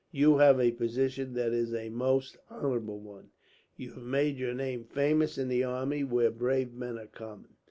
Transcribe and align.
"You 0.11 0.37
have 0.39 0.59
a 0.59 0.71
position 0.71 1.35
that 1.35 1.53
is 1.53 1.75
a 1.75 1.89
most 1.89 2.35
honourable 2.49 2.99
one. 2.99 3.29
You 3.77 3.91
have 3.93 4.01
made 4.03 4.39
your 4.39 4.55
name 4.55 4.83
famous 4.83 5.37
in 5.37 5.47
the 5.47 5.63
army, 5.63 6.03
where 6.03 6.31
brave 6.31 6.73
men 6.73 6.97
are 6.97 7.05
common. 7.05 7.53